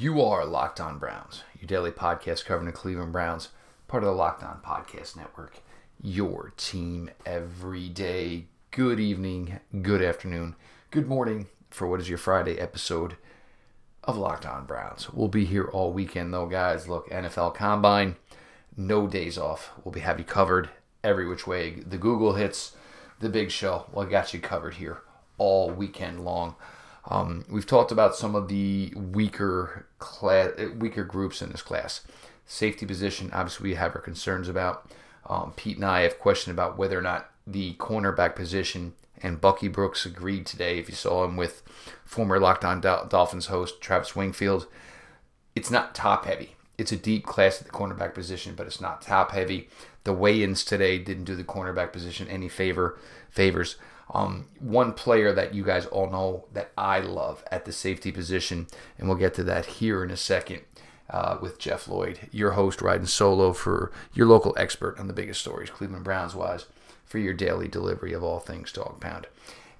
[0.00, 3.48] You are Locked On Browns, your daily podcast covering the Cleveland Browns,
[3.88, 5.60] part of the Locked On Podcast Network.
[6.00, 8.44] Your team every day.
[8.70, 10.54] Good evening, good afternoon,
[10.92, 13.16] good morning for what is your Friday episode
[14.04, 15.10] of Locked On Browns.
[15.10, 16.86] We'll be here all weekend, though, guys.
[16.86, 18.14] Look, NFL Combine,
[18.76, 19.72] no days off.
[19.82, 20.68] We'll be have you covered
[21.02, 21.70] every which way.
[21.70, 22.76] The Google hits,
[23.18, 23.86] the big show.
[23.90, 24.98] Well, I got you covered here
[25.38, 26.54] all weekend long.
[27.08, 32.02] Um, we've talked about some of the weaker class, weaker groups in this class.
[32.46, 34.90] Safety position, obviously, we have our concerns about.
[35.26, 39.68] Um, Pete and I have questioned about whether or not the cornerback position and Bucky
[39.68, 40.78] Brooks agreed today.
[40.78, 41.62] If you saw him with
[42.04, 44.66] former Locked On Dolphins host Travis Wingfield,
[45.54, 46.56] it's not top heavy.
[46.76, 49.68] It's a deep class at the cornerback position, but it's not top heavy.
[50.04, 52.98] The weigh-ins today didn't do the cornerback position any favor
[53.30, 53.76] favors.
[54.14, 58.66] Um, one player that you guys all know that I love at the safety position,
[58.96, 60.62] and we'll get to that here in a second
[61.10, 65.40] uh, with Jeff Lloyd, your host riding solo for your local expert on the biggest
[65.40, 66.66] stories, Cleveland Browns wise,
[67.04, 69.26] for your daily delivery of all things dog pound.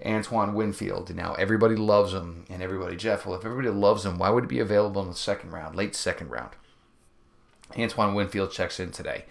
[0.05, 1.15] Antoine Winfield.
[1.15, 3.27] Now everybody loves him, and everybody Jeff.
[3.27, 5.95] Well, if everybody loves him, why would it be available in the second round, late
[5.97, 6.51] second round?
[7.77, 9.25] Antoine Winfield checks in today.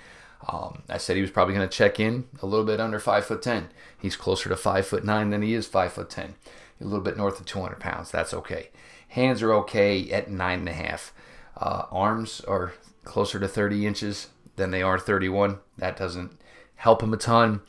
[0.48, 3.26] Um, I said he was probably going to check in a little bit under five
[3.26, 3.70] foot ten.
[3.98, 6.36] He's closer to five foot nine than he is five foot ten.
[6.80, 8.12] A little bit north of 200 pounds.
[8.12, 8.70] That's okay.
[9.10, 11.12] Hands are okay at nine and a half.
[11.60, 14.28] Uh, arms are closer to 30 inches
[14.58, 15.58] than they are 31.
[15.78, 16.40] That doesn't
[16.76, 17.62] help him a ton.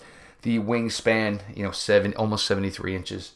[0.43, 3.33] The wingspan, you know, seven almost 73 inches.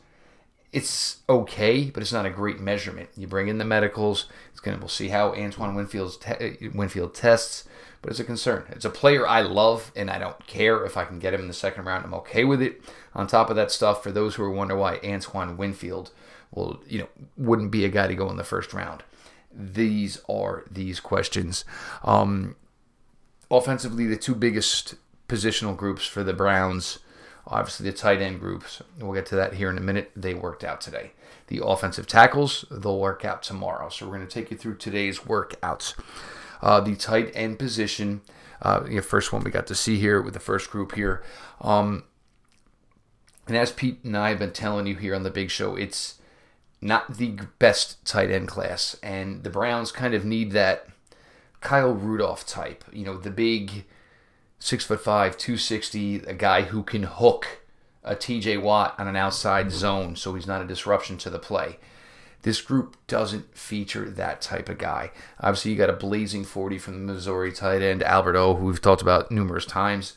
[0.72, 3.10] It's okay, but it's not a great measurement.
[3.16, 4.27] You bring in the medicals.
[4.50, 4.78] It's gonna.
[4.78, 7.69] We'll see how Antoine Winfield's te- Winfield tests
[8.03, 8.64] but it's a concern.
[8.70, 11.48] It's a player I love, and I don't care if I can get him in
[11.48, 12.05] the second round.
[12.05, 12.83] I'm okay with it.
[13.14, 16.11] On top of that stuff, for those who are wondering why Antoine Winfield
[16.50, 19.05] will, you know, wouldn't be a guy to go in the first round.
[19.55, 21.64] These are these questions.
[22.03, 22.56] Um,
[23.50, 24.97] offensively, the two biggest
[25.28, 26.99] positional groups for the Browns,
[27.47, 28.82] obviously the tight end groups.
[28.99, 30.10] We'll get to that here in a minute.
[30.16, 31.12] They worked out today.
[31.47, 33.88] The offensive tackles, they'll work out tomorrow.
[33.91, 35.94] So we're going to take you through today's workouts.
[36.62, 38.21] Uh, the tight end position,
[38.62, 41.23] uh, the first one we got to see here with the first group here.
[41.61, 42.05] Um,
[43.49, 46.19] and as Pete and I have been telling you here on the big show, it's
[46.81, 48.97] not the best tight end class.
[49.03, 50.87] And the Browns kind of need that
[51.61, 53.84] Kyle Rudolph type, you know, the big
[54.59, 57.62] six foot five, 260, a guy who can hook
[58.05, 61.79] a TJ Watt on an outside zone so he's not a disruption to the play.
[62.42, 65.12] This group doesn't feature that type of guy.
[65.41, 68.82] Obviously, you got a blazing 40 from the Missouri tight end, Albert O, who we've
[68.82, 70.14] talked about numerous times,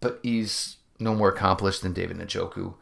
[0.00, 2.74] but he's no more accomplished than David Njoku.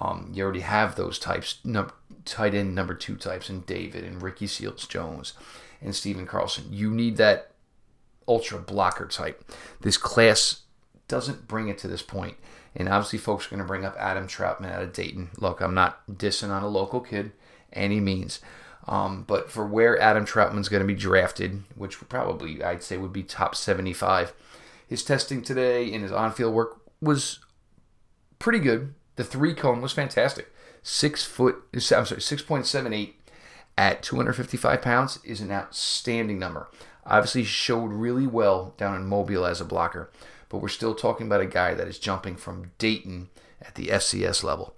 [0.00, 1.92] Um, you already have those types, num-
[2.24, 5.34] tight end number two types, and David and Ricky Seals Jones
[5.82, 6.66] and Stephen Carlson.
[6.70, 7.52] You need that
[8.26, 9.44] ultra blocker type.
[9.80, 10.62] This class
[11.08, 12.36] doesn't bring it to this point.
[12.74, 15.30] And obviously, folks are going to bring up Adam Trautman out of Dayton.
[15.38, 17.32] Look, I'm not dissing on a local kid
[17.76, 18.40] any means.
[18.88, 23.12] Um, but for where Adam Trautman's going to be drafted, which probably I'd say would
[23.12, 24.32] be top 75,
[24.86, 27.40] his testing today and his on-field work was
[28.38, 28.94] pretty good.
[29.16, 30.52] The three cone was fantastic.
[30.82, 33.14] Six foot, I'm sorry, 6.78
[33.76, 36.68] at 255 pounds is an outstanding number.
[37.04, 40.10] Obviously, showed really well down in Mobile as a blocker,
[40.48, 43.28] but we're still talking about a guy that is jumping from Dayton
[43.60, 44.74] at the FCS level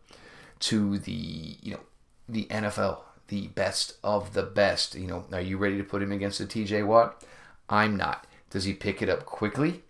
[0.61, 1.81] to the you know
[2.29, 4.95] the NFL, the best of the best.
[4.95, 7.25] You know, are you ready to put him against a TJ Watt?
[7.69, 8.27] I'm not.
[8.51, 9.83] Does he pick it up quickly?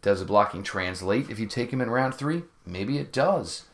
[0.00, 2.44] Does the blocking translate if you take him in round three?
[2.64, 3.64] Maybe it does.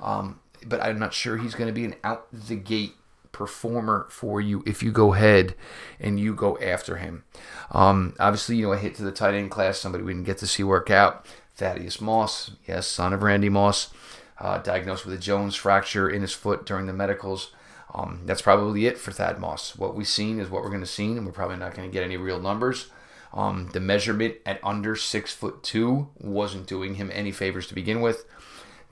[0.00, 2.94] Um, but I'm not sure he's going to be an out the gate
[3.32, 5.54] performer for you if you go ahead
[6.00, 7.24] and you go after him.
[7.70, 10.38] Um, obviously, you know, a hit to the tight end class, somebody we didn't get
[10.38, 11.26] to see work out.
[11.56, 13.90] Thaddeus Moss, yes, son of Randy Moss,
[14.38, 17.52] uh, diagnosed with a Jones fracture in his foot during the medicals.
[17.94, 19.76] Um, that's probably it for Thad Moss.
[19.76, 21.92] What we've seen is what we're going to see, and we're probably not going to
[21.92, 22.88] get any real numbers.
[23.32, 28.00] Um, the measurement at under six foot two wasn't doing him any favors to begin
[28.00, 28.24] with.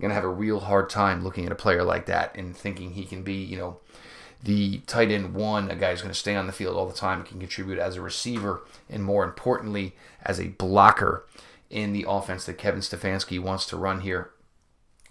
[0.01, 2.93] Going to have a real hard time looking at a player like that and thinking
[2.93, 3.79] he can be, you know,
[4.43, 6.93] the tight end one, a guy who's going to stay on the field all the
[6.93, 11.25] time, can contribute as a receiver, and more importantly, as a blocker
[11.71, 14.31] in the offense that Kevin Stefanski wants to run here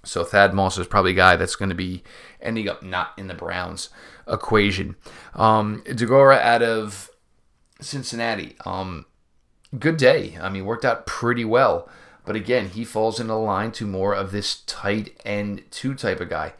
[0.03, 2.03] so Thad Moss is probably a guy that's going to be
[2.41, 3.89] ending up not in the Browns
[4.27, 4.95] equation.
[5.33, 7.09] Um, Deguara out of
[7.79, 8.55] Cincinnati.
[8.65, 9.05] Um,
[9.77, 10.37] good day.
[10.41, 11.89] I mean, worked out pretty well.
[12.25, 16.19] But again, he falls in into line to more of this tight end two type
[16.21, 16.53] of guy.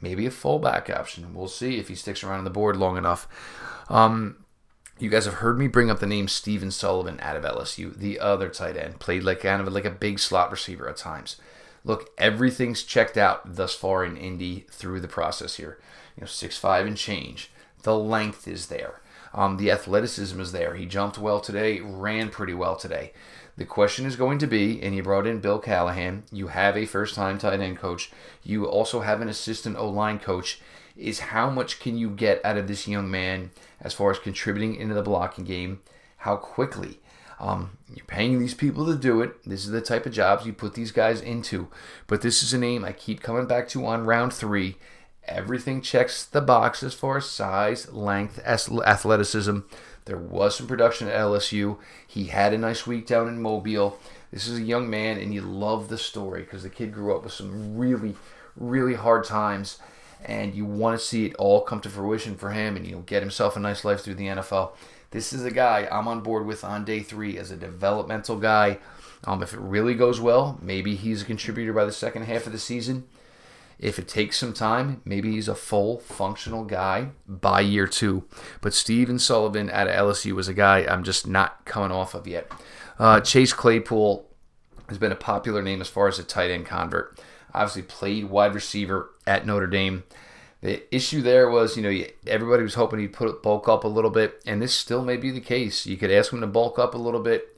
[0.00, 1.34] Maybe a fullback option.
[1.34, 3.26] We'll see if he sticks around on the board long enough.
[3.88, 4.44] Um,
[4.98, 8.20] you guys have heard me bring up the name Stephen Sullivan out of LSU, the
[8.20, 11.36] other tight end, played like kind of like a big slot receiver at times.
[11.84, 15.78] Look, everything's checked out thus far in Indy through the process here.
[16.16, 17.50] You know, six five and change.
[17.82, 19.02] The length is there.
[19.34, 20.74] Um, the athleticism is there.
[20.74, 23.12] He jumped well today, ran pretty well today.
[23.56, 26.24] The question is going to be, and you brought in Bill Callahan.
[26.32, 28.10] You have a first-time tight end coach.
[28.42, 30.60] You also have an assistant O-line coach.
[30.96, 33.50] Is how much can you get out of this young man
[33.80, 35.80] as far as contributing into the blocking game?
[36.18, 37.00] How quickly?
[37.44, 39.44] Um, you're paying these people to do it.
[39.44, 41.68] This is the type of jobs you put these guys into.
[42.06, 44.76] But this is a name I keep coming back to on round three.
[45.26, 49.58] Everything checks the box as far as size, length, athleticism.
[50.06, 51.78] There was some production at LSU.
[52.06, 53.98] He had a nice week down in Mobile.
[54.30, 57.24] This is a young man, and you love the story because the kid grew up
[57.24, 58.16] with some really,
[58.56, 59.78] really hard times,
[60.24, 63.02] and you want to see it all come to fruition for him, and you know
[63.02, 64.72] get himself a nice life through the NFL.
[65.14, 68.78] This is a guy I'm on board with on day three as a developmental guy.
[69.22, 72.52] Um, if it really goes well, maybe he's a contributor by the second half of
[72.52, 73.04] the season.
[73.78, 78.24] If it takes some time, maybe he's a full functional guy by year two.
[78.60, 82.50] But Stephen Sullivan at LSU was a guy I'm just not coming off of yet.
[82.98, 84.28] Uh, Chase Claypool
[84.88, 87.20] has been a popular name as far as a tight end convert.
[87.54, 90.02] Obviously, played wide receiver at Notre Dame.
[90.64, 94.08] The issue there was, you know, everybody was hoping he'd put bulk up a little
[94.08, 95.84] bit, and this still may be the case.
[95.84, 97.54] You could ask him to bulk up a little bit,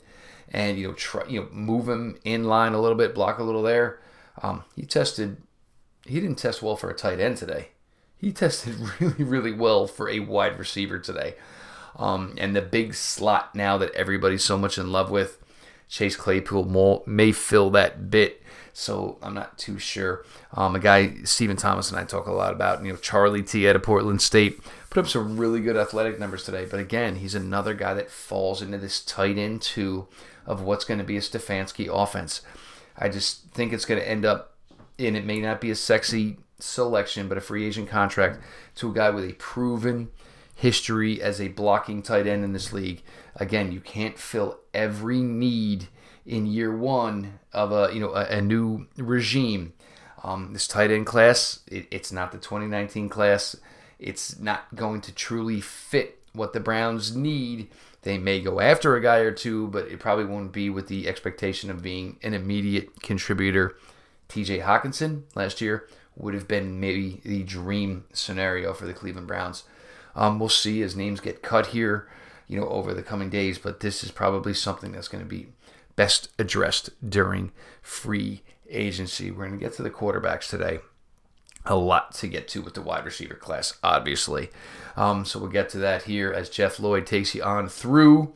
[0.51, 3.43] and you know, try, you know, move him in line a little bit, block a
[3.43, 4.01] little there.
[4.43, 5.37] Um, he tested
[6.05, 7.69] he didn't test well for a tight end today.
[8.17, 11.35] He tested really, really well for a wide receiver today.
[11.95, 15.39] Um, and the big slot now that everybody's so much in love with,
[15.87, 18.43] Chase Claypool may fill that bit.
[18.79, 20.23] So I'm not too sure.
[20.53, 22.85] Um, a guy Stephen Thomas and I talk a lot about.
[22.85, 23.67] You know, Charlie T.
[23.67, 24.59] out of Portland State
[24.91, 26.67] put up some really good athletic numbers today.
[26.69, 30.07] But again, he's another guy that falls into this tight end two
[30.45, 32.41] of what's going to be a Stefanski offense.
[32.95, 34.53] I just think it's going to end up
[34.99, 38.39] and it may not be a sexy selection, but a free agent contract
[38.75, 40.09] to a guy with a proven
[40.53, 43.01] history as a blocking tight end in this league.
[43.37, 45.87] Again, you can't fill every need
[46.27, 49.73] in year one of a you know a, a new regime.
[50.23, 53.55] Um, this tight end class, it, it's not the 2019 class.
[53.97, 57.69] It's not going to truly fit what the Browns need.
[58.01, 61.07] They may go after a guy or two, but it probably won't be with the
[61.07, 63.75] expectation of being an immediate contributor
[64.29, 69.63] TJ Hockenson last year would have been maybe the dream scenario for the Cleveland Browns.
[70.15, 72.07] Um, we'll see as names get cut here,
[72.47, 75.47] you know, over the coming days, but this is probably something that's going to be
[75.97, 77.51] best addressed during
[77.81, 79.29] free agency.
[79.29, 80.79] We're going to get to the quarterbacks today.
[81.65, 84.49] A lot to get to with the wide receiver class, obviously.
[84.95, 88.33] Um, so we'll get to that here as Jeff Lloyd takes you on through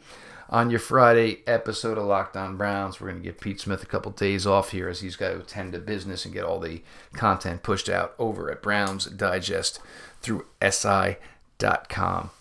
[0.49, 2.99] on your Friday episode of Locked On Browns.
[2.99, 5.39] We're going to give Pete Smith a couple days off here as he's got to
[5.39, 6.83] attend to business and get all the
[7.13, 9.79] content pushed out over at Browns Digest
[10.21, 12.31] through SI.com.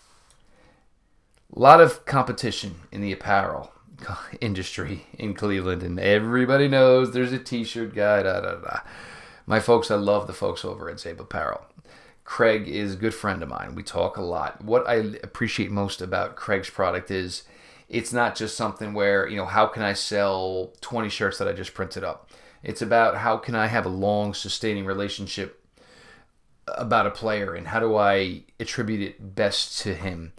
[1.53, 3.71] A lot of competition in the apparel
[4.41, 8.23] industry in Cleveland, and everybody knows there's a t-shirt guy.
[8.23, 8.79] Da, da, da.
[9.45, 11.65] My folks, I love the folks over at Zabo Apparel.
[12.23, 13.75] Craig is a good friend of mine.
[13.75, 14.63] We talk a lot.
[14.63, 17.43] What I appreciate most about Craig's product is
[17.89, 21.53] it's not just something where, you know, how can I sell 20 shirts that I
[21.53, 22.29] just printed up?
[22.63, 25.61] It's about how can I have a long, sustaining relationship
[26.67, 30.31] about a player and how do I attribute it best to him?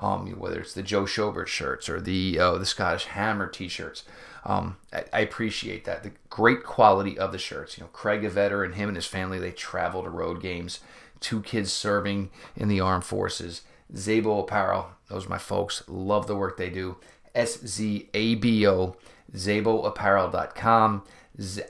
[0.00, 4.04] Um, whether it's the Joe Schobert shirts or the uh, the Scottish Hammer T-shirts.
[4.44, 6.02] Um, I, I, appreciate that.
[6.02, 7.76] The great quality of the shirts.
[7.76, 10.80] You know, Craig a and him and his family, they travel to road games.
[11.20, 13.60] Two kids serving in the armed forces.
[13.94, 14.92] Zabo Apparel.
[15.08, 15.82] Those are my folks.
[15.86, 16.96] Love the work they do.
[17.34, 18.96] S Z A B O,
[19.34, 21.04] ZaboApparel.com,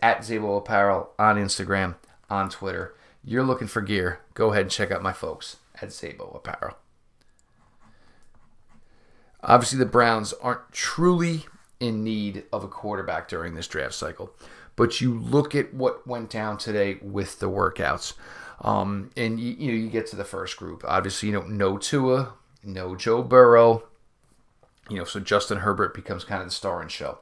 [0.03, 1.97] at Zabo Apparel on Instagram,
[2.29, 2.95] on Twitter.
[3.25, 4.21] You're looking for gear.
[4.35, 6.77] Go ahead and check out my folks at Zabo Apparel.
[9.43, 11.47] Obviously, the Browns aren't truly
[11.79, 14.35] in need of a quarterback during this draft cycle,
[14.77, 18.15] but you look at what went down today with the workouts.
[18.63, 20.85] Um, and you, you know you get to the first group.
[20.87, 23.85] Obviously, you know no Tua, no Joe Burrow.
[24.91, 27.21] You know, so Justin Herbert becomes kind of the star and show.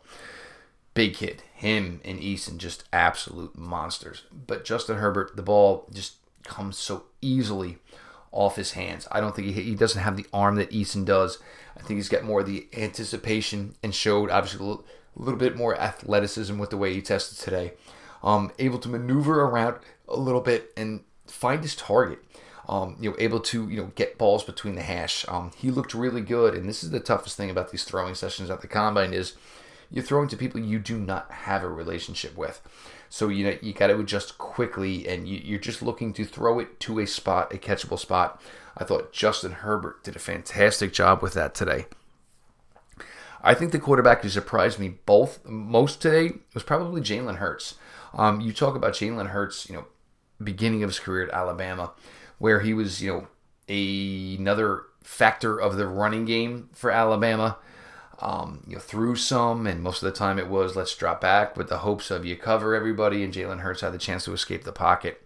[0.95, 4.25] Big kid, him and Eason just absolute monsters.
[4.33, 7.79] But Justin Herbert, the ball just comes so easily
[8.33, 9.09] off his hands.
[9.11, 11.39] I don't think he, he doesn't have the arm that Eason does.
[11.77, 14.85] I think he's got more of the anticipation and showed obviously a little,
[15.19, 17.73] a little bit more athleticism with the way he tested today.
[18.23, 19.77] Um, able to maneuver around
[20.09, 22.19] a little bit and find his target.
[22.69, 25.25] Um, you know, able to you know get balls between the hash.
[25.27, 28.51] Um, he looked really good, and this is the toughest thing about these throwing sessions
[28.51, 29.35] at the combine is
[29.91, 32.61] you're throwing to people you do not have a relationship with.
[33.11, 36.59] So you know you got to adjust quickly, and you, you're just looking to throw
[36.59, 38.41] it to a spot, a catchable spot.
[38.77, 41.87] I thought Justin Herbert did a fantastic job with that today.
[43.43, 47.77] I think the quarterback who surprised me both most today was probably Jalen Hurts.
[48.15, 49.87] Um, you talk about Jalen Hurts, you know,
[50.43, 51.93] beginning of his career at Alabama,
[52.39, 53.29] where he was, you know,
[53.69, 57.59] a, another factor of the running game for Alabama.
[58.21, 61.57] Um, you know, threw some, and most of the time it was let's drop back
[61.57, 64.65] with the hopes of you cover everybody, and Jalen Hurts had the chance to escape
[64.65, 65.25] the pocket.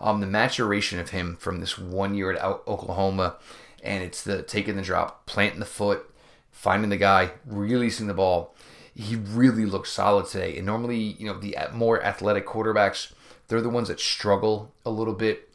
[0.00, 3.36] Um, the maturation of him from this one year at Oklahoma,
[3.82, 6.08] and it's the taking the drop, planting the foot,
[6.52, 8.54] finding the guy, releasing the ball.
[8.94, 10.56] He really looks solid today.
[10.56, 13.12] And normally, you know, the more athletic quarterbacks,
[13.48, 15.47] they're the ones that struggle a little bit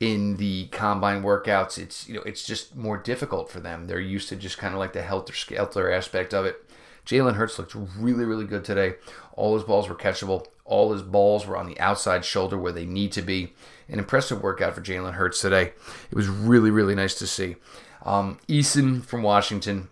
[0.00, 1.78] in the combine workouts.
[1.78, 3.86] It's you know, it's just more difficult for them.
[3.86, 6.64] They're used to just kind of like the helter skelter aspect of it.
[7.06, 8.96] Jalen Hurts looked really, really good today.
[9.32, 10.46] All his balls were catchable.
[10.64, 13.54] All his balls were on the outside shoulder where they need to be.
[13.88, 15.72] An impressive workout for Jalen Hurts today.
[16.10, 17.56] It was really, really nice to see.
[18.04, 19.88] Um, Eason from Washington,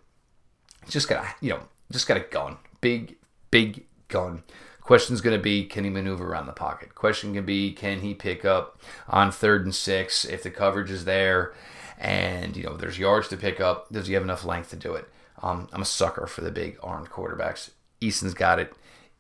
[0.88, 1.60] just got a you know,
[1.90, 3.16] just got a gun, big,
[3.50, 4.42] big gun.
[4.86, 6.94] Question's going to be can he maneuver around the pocket?
[6.94, 11.04] Question can be can he pick up on third and six if the coverage is
[11.04, 11.52] there,
[11.98, 13.90] and you know there's yards to pick up.
[13.90, 15.08] Does he have enough length to do it?
[15.42, 17.70] Um, I'm a sucker for the big armed quarterbacks.
[18.00, 18.72] Eason's got it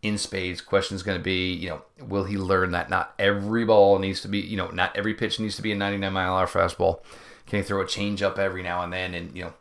[0.02, 0.60] in spades.
[0.60, 4.20] Question is going to be, you know, will he learn that not every ball needs
[4.20, 7.00] to be, you know, not every pitch needs to be a 99 mile hour fastball?
[7.46, 9.54] Can he throw a change up every now and then and, you know,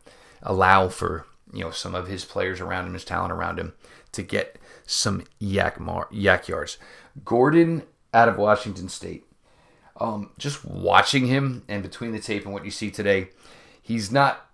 [0.44, 3.74] allow for, you know, some of his players around him, his talent around him
[4.12, 6.78] to get some YAC, mar- YAC yards?
[7.24, 9.24] Gordon out of Washington State.
[9.98, 13.30] Um, just watching him and between the tape and what you see today,
[13.80, 14.46] he's not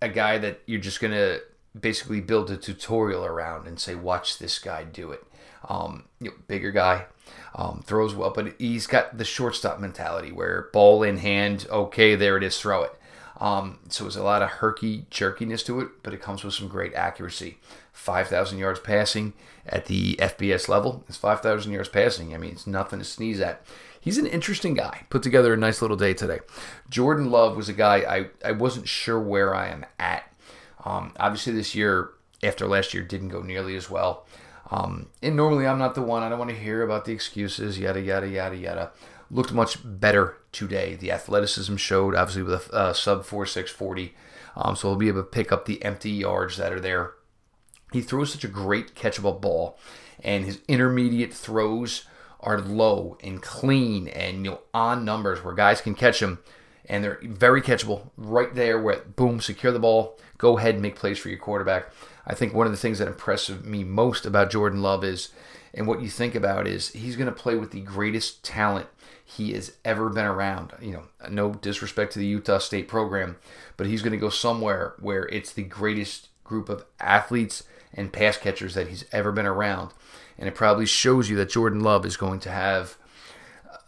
[0.00, 1.40] a guy that you're just to
[1.78, 5.24] basically build a tutorial around and say, watch this guy do it.
[5.68, 7.06] Um, you know, bigger guy,
[7.54, 12.36] um, throws well, but he's got the shortstop mentality where ball in hand, okay, there
[12.36, 12.92] it is, throw it.
[13.38, 16.68] Um, so it's a lot of herky jerkiness to it, but it comes with some
[16.68, 17.58] great accuracy.
[17.92, 19.32] 5,000 yards passing
[19.66, 21.04] at the FBS level.
[21.08, 22.34] It's 5,000 yards passing.
[22.34, 23.64] I mean, it's nothing to sneeze at.
[24.00, 25.06] He's an interesting guy.
[25.10, 26.38] Put together a nice little day today.
[26.88, 30.28] Jordan Love was a guy I, I wasn't sure where I am at
[30.84, 32.10] um, obviously, this year,
[32.42, 34.26] after last year, didn't go nearly as well.
[34.70, 36.22] Um, and normally, I'm not the one.
[36.22, 38.90] I don't want to hear about the excuses, yada, yada, yada, yada.
[39.30, 40.94] Looked much better today.
[40.94, 44.12] The athleticism showed, obviously, with a uh, sub 4.640.
[44.56, 47.12] Um, so he'll be able to pick up the empty yards that are there.
[47.92, 49.78] He throws such a great catchable ball,
[50.22, 52.04] and his intermediate throws
[52.40, 56.38] are low and clean and you know on numbers where guys can catch him
[56.88, 60.96] and they're very catchable right there where boom secure the ball go ahead and make
[60.96, 61.92] plays for your quarterback.
[62.26, 65.30] I think one of the things that impressed me most about Jordan Love is,
[65.74, 68.86] and what you think about is, he's going to play with the greatest talent
[69.30, 70.72] he has ever been around.
[70.80, 73.36] You know, no disrespect to the Utah State program,
[73.76, 78.38] but he's going to go somewhere where it's the greatest group of athletes and pass
[78.38, 79.92] catchers that he's ever been around.
[80.38, 82.96] And it probably shows you that Jordan Love is going to have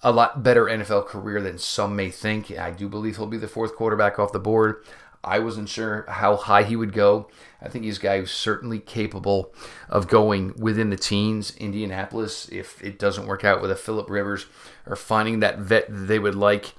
[0.03, 2.51] a lot better NFL career than some may think.
[2.51, 4.85] I do believe he'll be the fourth quarterback off the board.
[5.23, 7.29] I wasn't sure how high he would go.
[7.61, 9.53] I think he's a guy who's certainly capable
[9.89, 11.55] of going within the teens.
[11.57, 14.47] Indianapolis, if it doesn't work out with a Philip Rivers
[14.87, 16.73] or finding that vet they would like,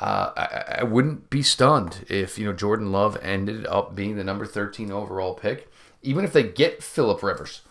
[0.00, 4.24] uh, I, I, wouldn't be stunned if you know Jordan Love ended up being the
[4.24, 5.72] number 13 overall pick.
[6.02, 7.62] Even if they get Philip Rivers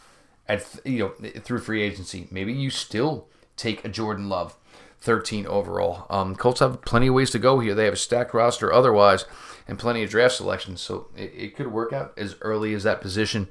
[0.48, 4.55] at you know through free agency, maybe you still take a Jordan Love
[5.02, 6.06] 13 overall.
[6.10, 7.75] Um, Colts have plenty of ways to go here.
[7.75, 9.25] They have a stacked roster otherwise
[9.68, 10.82] and plenty of draft selections.
[10.82, 13.50] So it, it could work out as early as that position.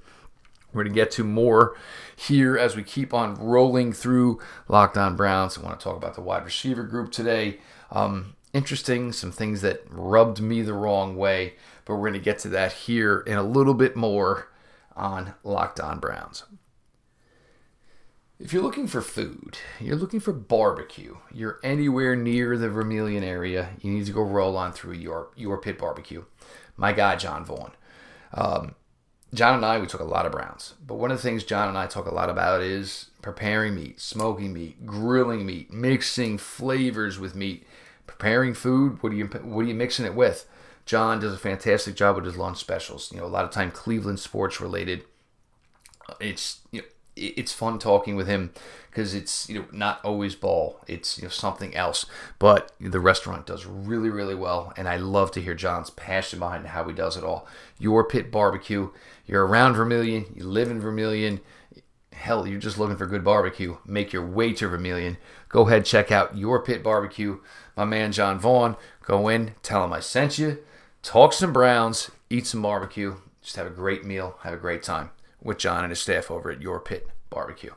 [0.73, 1.77] We're going to get to more
[2.17, 5.57] here as we keep on rolling through Locked On Browns.
[5.57, 7.59] I want to talk about the wide receiver group today.
[7.93, 12.41] Um, interesting, some things that rubbed me the wrong way, but we're going to get
[12.41, 14.49] to that here in a little bit more
[14.97, 16.45] on Locked On Browns.
[18.45, 23.71] If you're looking for food, you're looking for barbecue, you're anywhere near the Vermilion area,
[23.81, 26.25] you need to go roll on through your, your pit barbecue.
[26.77, 27.73] My guy, John Vaughn.
[28.35, 28.75] Um,
[29.33, 31.71] John and I, we took a lot of browns, but one of the things John
[31.71, 37.19] and I talk a lot about is preparing meat, smoking meat, grilling meat, mixing flavors
[37.19, 37.67] with meat,
[38.07, 39.03] preparing food.
[39.03, 40.47] What are you what are you mixing it with?
[40.85, 43.11] John does a fantastic job with his lunch specials.
[43.11, 45.05] You know, a lot of time Cleveland sports related.
[46.21, 48.53] It's you know, it's fun talking with him
[48.91, 50.81] because it's you know not always ball.
[50.87, 52.07] It's you know something else.
[52.39, 56.67] But the restaurant does really really well and i love to hear john's passion behind
[56.69, 57.47] how he does it all.
[57.79, 58.91] Your pit barbecue
[59.27, 61.41] you're around vermilion you live in vermilion
[62.13, 63.77] hell you're just looking for good barbecue.
[63.87, 65.17] Make your way to vermilion
[65.49, 67.41] go ahead check out your pit barbecue.
[67.77, 70.59] My man john vaughn go in tell him i sent you.
[71.03, 73.17] Talk some browns eat some barbecue.
[73.43, 75.11] Just have a great meal have a great time
[75.45, 77.75] with John and his staff over at Your Pit Barbecue.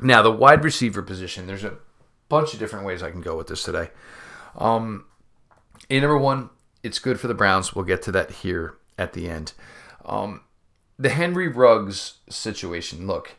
[0.00, 1.78] Now, the wide receiver position, there's a
[2.28, 3.90] bunch of different ways I can go with this today.
[4.56, 5.06] Um,
[5.88, 6.50] in number one,
[6.84, 7.74] it's good for the Browns.
[7.74, 9.54] We'll get to that here at the end.
[10.04, 10.42] Um,
[10.98, 13.32] the Henry Ruggs situation, look,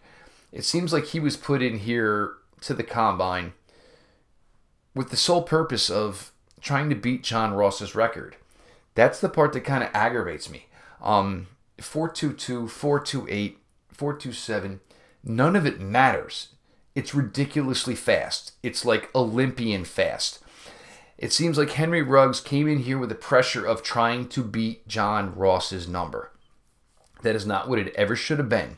[0.52, 3.54] it seems like he was put in here to the combine
[4.94, 8.36] with the sole purpose of trying to beat John Ross's record.
[8.96, 10.66] That's the part that kind of aggravates me.
[11.02, 11.48] Um,
[11.80, 14.80] 422, 428, 427,
[15.24, 16.50] none of it matters.
[16.96, 18.54] It's ridiculously fast.
[18.62, 20.40] It's like Olympian fast.
[21.18, 24.88] It seems like Henry Ruggs came in here with the pressure of trying to beat
[24.88, 26.32] John Ross's number.
[27.22, 28.78] That is not what it ever should have been.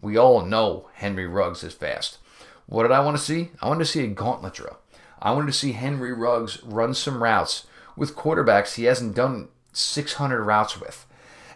[0.00, 2.18] We all know Henry Ruggs is fast.
[2.66, 3.50] What did I want to see?
[3.60, 4.78] I wanted to see a gauntlet drill.
[5.20, 10.42] I wanted to see Henry Ruggs run some routes with quarterbacks he hasn't done 600
[10.42, 11.06] routes with.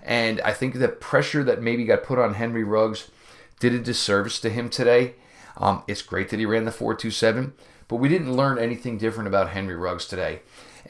[0.02, 3.10] And I think the pressure that maybe got put on Henry Ruggs
[3.58, 5.14] did a disservice to him today.
[5.56, 7.54] Um, it's great that he ran the 427,
[7.88, 10.40] but we didn't learn anything different about Henry Ruggs today.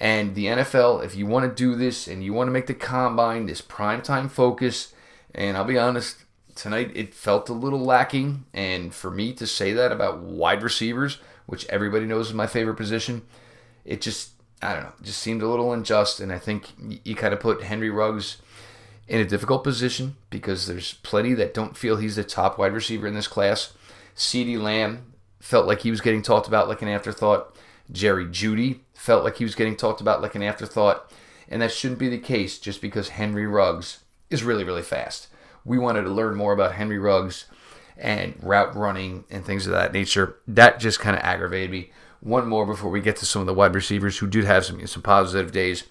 [0.00, 2.74] And the NFL, if you want to do this and you want to make the
[2.74, 4.92] combine this primetime focus,
[5.34, 6.24] and I'll be honest,
[6.56, 8.46] tonight it felt a little lacking.
[8.52, 12.76] And for me to say that about wide receivers, which everybody knows is my favorite
[12.76, 13.22] position.
[13.84, 14.30] It just,
[14.62, 16.20] I don't know, just seemed a little unjust.
[16.20, 16.72] And I think
[17.04, 18.38] you kind of put Henry Ruggs
[19.06, 23.06] in a difficult position because there's plenty that don't feel he's the top wide receiver
[23.06, 23.72] in this class.
[24.16, 27.54] CeeDee Lamb felt like he was getting talked about like an afterthought.
[27.92, 31.12] Jerry Jeudy felt like he was getting talked about like an afterthought.
[31.48, 35.28] And that shouldn't be the case just because Henry Ruggs is really, really fast.
[35.64, 37.44] We wanted to learn more about Henry Ruggs
[37.96, 40.36] and route running and things of that nature.
[40.46, 41.90] That just kind of aggravated me.
[42.20, 44.84] One more before we get to some of the wide receivers who did have some
[44.86, 45.84] some positive days.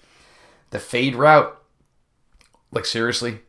[0.70, 1.56] The fade route,
[2.72, 3.40] like seriously,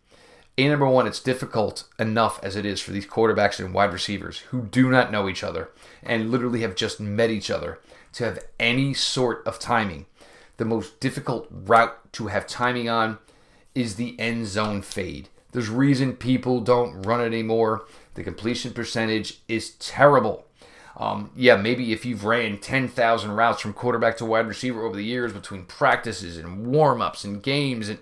[0.58, 4.40] a number one, it's difficult enough as it is for these quarterbacks and wide receivers
[4.52, 5.70] who do not know each other
[6.02, 7.80] and literally have just met each other
[8.14, 10.06] to have any sort of timing.
[10.58, 13.18] The most difficult route to have timing on
[13.74, 15.28] is the end zone fade.
[15.56, 17.86] There's reason people don't run it anymore.
[18.16, 20.46] The completion percentage is terrible.
[20.98, 25.06] Um, yeah, maybe if you've ran 10,000 routes from quarterback to wide receiver over the
[25.06, 28.00] years between practices and warm ups and games, and,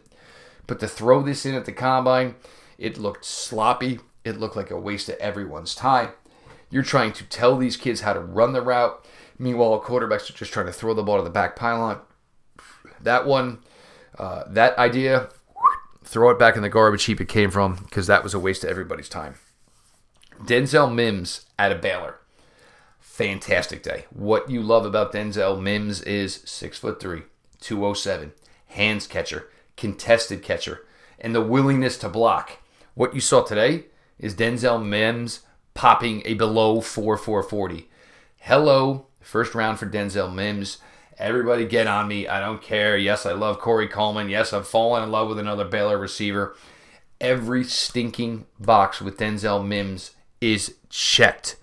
[0.65, 2.33] but to throw this in at the combine,
[2.79, 3.99] it looked sloppy.
[4.23, 6.09] It looked like a waste of everyone's time.
[6.71, 9.05] You're trying to tell these kids how to run the route.
[9.37, 11.99] Meanwhile, quarterbacks are just trying to throw the ball to the back pylon.
[12.99, 13.59] That one,
[14.17, 15.29] uh, that idea,
[16.03, 18.63] throw it back in the garbage heap it came from because that was a waste
[18.63, 19.35] of everybody's time.
[20.41, 22.19] Denzel Mims at a Baylor.
[22.99, 24.05] Fantastic day.
[24.09, 27.23] What you love about Denzel Mims is six foot three,
[27.61, 28.33] 207,
[28.67, 30.85] hands catcher, contested catcher,
[31.19, 32.57] and the willingness to block.
[32.95, 33.85] What you saw today
[34.19, 35.41] is Denzel Mims
[35.73, 37.89] popping a below 4 440.
[38.37, 40.79] Hello, first round for Denzel Mims.
[41.17, 42.27] Everybody get on me.
[42.27, 42.97] I don't care.
[42.97, 44.29] Yes, I love Corey Coleman.
[44.29, 46.55] Yes, I've fallen in love with another Baylor receiver.
[47.21, 51.57] Every stinking box with Denzel Mims is checked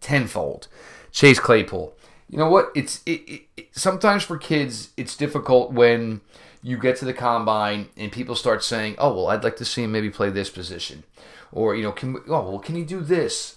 [0.00, 0.68] tenfold.
[1.10, 1.96] Chase Claypool.
[2.28, 2.70] You know what?
[2.74, 6.20] It's it, it, it, sometimes for kids it's difficult when
[6.62, 9.84] you get to the combine and people start saying, "Oh, well, I'd like to see
[9.84, 11.04] him maybe play this position,"
[11.52, 13.56] or you know, "Can we, oh well, can he do this?"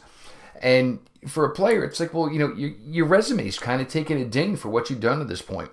[0.62, 3.88] And for a player, it's like, well, you know, your, your resume is kind of
[3.88, 5.72] taking a ding for what you've done to this point.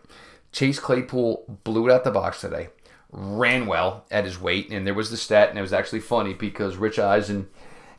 [0.52, 2.68] Chase Claypool blew it out the box today,
[3.10, 6.32] ran well at his weight, and there was the stat, and it was actually funny
[6.32, 7.48] because Rich Eisen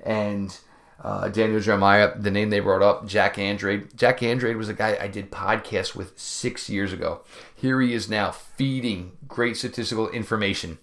[0.03, 0.58] and
[1.03, 3.95] uh, Daniel Jeremiah, the name they brought up, Jack Andrade.
[3.97, 7.21] Jack Andrade was a guy I did podcasts with six years ago.
[7.53, 10.77] Here he is now feeding great statistical information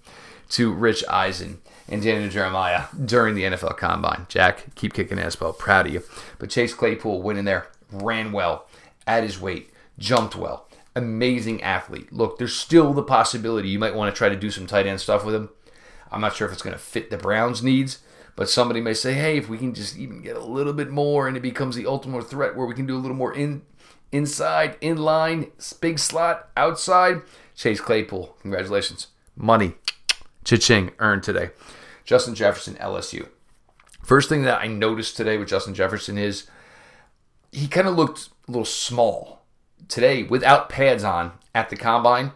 [0.50, 4.26] to Rich Eisen and Daniel Jeremiah during the NFL Combine.
[4.28, 5.52] Jack, keep kicking ass, bro.
[5.52, 6.02] Proud of you.
[6.38, 8.66] But Chase Claypool went in there, ran well,
[9.06, 10.68] at his weight, jumped well.
[10.94, 12.12] Amazing athlete.
[12.12, 15.00] Look, there's still the possibility you might want to try to do some tight end
[15.00, 15.50] stuff with him.
[16.10, 18.00] I'm not sure if it's going to fit the Browns' needs,
[18.36, 21.26] but somebody may say, hey, if we can just even get a little bit more
[21.26, 23.62] and it becomes the ultimate threat where we can do a little more in
[24.12, 27.22] inside, in line, big slot, outside.
[27.56, 29.08] Chase Claypool, congratulations.
[29.34, 29.74] money,
[30.52, 31.50] cha-ching, earned today.
[32.04, 33.28] Justin Jefferson, LSU.
[34.02, 36.46] First thing that I noticed today with Justin Jefferson is
[37.50, 39.42] he kind of looked a little small
[39.88, 42.32] today without pads on at the combine.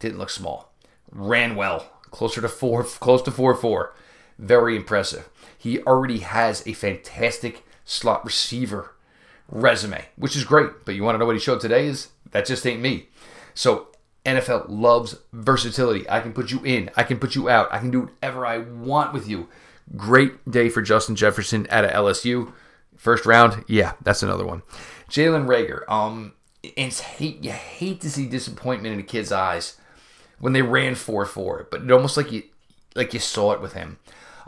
[0.00, 0.72] Didn't look small.
[1.12, 3.94] Ran well, closer to four, close to four four.
[4.38, 5.28] Very impressive.
[5.56, 8.94] He already has a fantastic slot receiver
[9.48, 10.84] resume, which is great.
[10.84, 11.86] But you want to know what he showed today?
[11.86, 13.08] Is that just ain't me.
[13.54, 13.88] So
[14.24, 16.08] NFL loves versatility.
[16.08, 18.58] I can put you in, I can put you out, I can do whatever I
[18.58, 19.48] want with you.
[19.96, 22.52] Great day for Justin Jefferson at LSU.
[22.96, 24.62] First round, yeah, that's another one.
[25.08, 29.76] Jalen Reagor, um, it's hate you hate to see disappointment in a kid's eyes
[30.38, 32.44] when they ran four four, but it almost like you
[32.94, 33.98] like you saw it with him.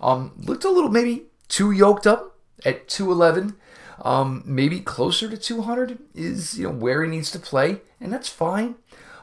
[0.00, 3.56] Um, looked a little maybe too yoked up at two eleven.
[4.02, 8.28] Um, maybe closer to 200 is you know where he needs to play, and that's
[8.28, 8.74] fine.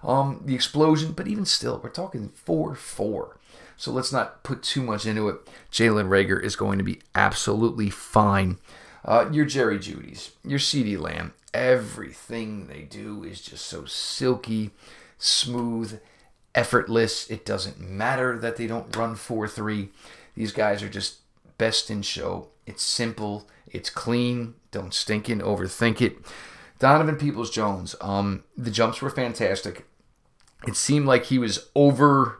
[0.03, 3.37] Um, the explosion, but even still, we're talking 4 4.
[3.77, 5.37] So let's not put too much into it.
[5.71, 8.57] Jalen Reagor is going to be absolutely fine.
[9.03, 14.71] Uh, your Jerry Jeudy's, your CeeDee Lamb, everything they do is just so silky,
[15.17, 15.99] smooth,
[16.53, 17.29] effortless.
[17.29, 19.89] It doesn't matter that they don't run 4 3.
[20.35, 21.17] These guys are just
[21.57, 22.49] best in show.
[22.65, 26.17] It's simple, it's clean, don't stink it, overthink it.
[26.81, 29.85] Donovan Peoples Jones, um, the jumps were fantastic.
[30.67, 32.39] It seemed like he was over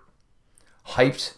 [0.88, 1.36] hyped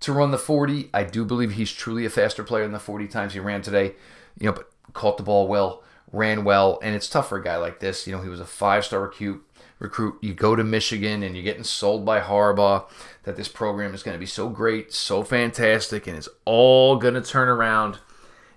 [0.00, 0.88] to run the 40.
[0.94, 3.94] I do believe he's truly a faster player than the 40 times he ran today.
[4.40, 7.58] You know, but caught the ball well, ran well, and it's tough for a guy
[7.58, 8.06] like this.
[8.06, 9.44] You know, he was a five-star recruit.
[9.78, 10.16] Recruit.
[10.22, 12.88] You go to Michigan and you're getting sold by Harbaugh
[13.24, 17.12] that this program is going to be so great, so fantastic, and it's all going
[17.12, 17.98] to turn around.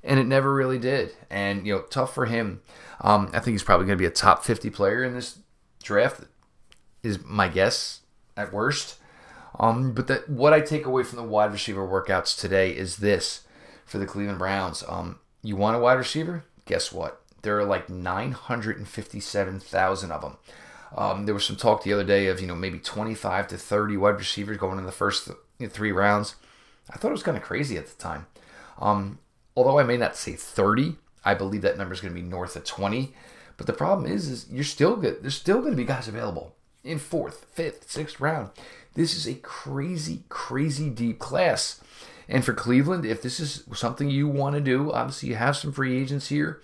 [0.04, 1.12] And it never really did.
[1.30, 2.62] And you know, tough for him.
[3.02, 5.40] Um, I think he's probably going to be a top 50 player in this
[5.84, 6.22] draft.
[7.04, 8.02] Is my guess
[8.36, 8.98] at worst.
[9.60, 13.42] Um, but that what I take away from the wide receiver workouts today is this
[13.86, 14.84] for the Cleveland Browns.
[14.88, 16.44] Um, you want a wide receiver?
[16.66, 17.22] Guess what?
[17.42, 20.38] There are like 957,000 of them.
[20.96, 23.98] Um, there was some talk the other day of you know maybe 25 to 30
[23.98, 26.36] wide receivers going in the first th- three rounds.
[26.90, 28.26] I thought it was kind of crazy at the time.
[28.80, 29.20] Um,
[29.60, 30.96] although I may not say 30,
[31.26, 33.14] I believe that number is going to be north of 20.
[33.58, 35.22] But the problem is, is you're still good.
[35.22, 38.52] There's still going to be guys available in fourth, fifth, sixth round.
[38.94, 41.82] This is a crazy, crazy deep class.
[42.30, 45.74] And for Cleveland, if this is something you want to do, obviously you have some
[45.74, 46.62] free agents here.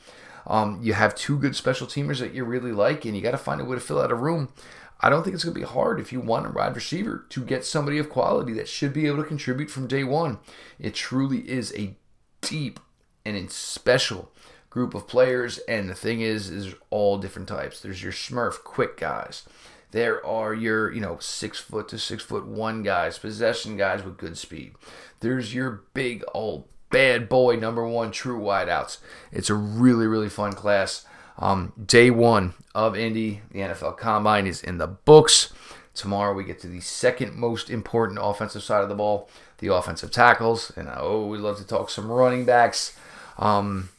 [0.48, 3.38] Um, you have two good special teamers that you really like, and you got to
[3.38, 4.54] find a way to fill out a room.
[5.02, 7.44] I don't think it's going to be hard if you want a wide receiver to
[7.44, 10.40] get somebody of quality that should be able to contribute from day one.
[10.80, 11.98] It truly is a
[12.42, 12.80] deep
[13.26, 14.32] and in special
[14.70, 17.80] group of players, and the thing is, is all different types.
[17.80, 19.44] There's your Smurf quick guys.
[19.92, 24.18] There are your, you know, six foot to six foot one guys, possession guys with
[24.18, 24.74] good speed.
[25.22, 28.98] There's your big old bad boy number one true wideouts.
[29.32, 31.06] It's a really, really fun class.
[31.38, 35.54] Um, day one of Indy, the NFL Combine is in the books.
[35.94, 40.12] Tomorrow we get to the second most important offensive side of the ball, the offensive
[40.12, 42.98] tackles, and I always love to talk some running backs.
[43.38, 43.89] Um,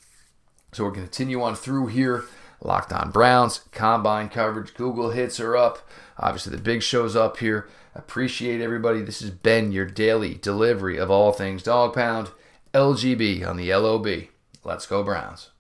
[0.73, 2.25] so we're going to continue on through here.
[2.63, 5.87] Locked on Browns, combine coverage, Google hits are up.
[6.19, 7.69] Obviously, the big show's up here.
[7.95, 9.03] Appreciate everybody.
[9.03, 12.31] This has been your daily delivery of all things dog pound.
[12.73, 14.07] LGB on the LOB.
[14.65, 15.51] Let's go, Browns.